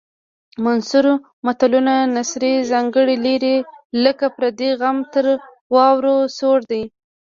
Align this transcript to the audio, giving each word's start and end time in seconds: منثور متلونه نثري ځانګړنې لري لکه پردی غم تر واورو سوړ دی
منثور 0.63 1.05
متلونه 1.45 1.95
نثري 2.15 2.53
ځانګړنې 2.71 3.15
لري 3.35 3.57
لکه 4.03 4.25
پردی 4.35 4.69
غم 4.79 4.97
تر 5.13 5.25
واورو 5.73 6.17
سوړ 6.37 6.57
دی 6.71 6.83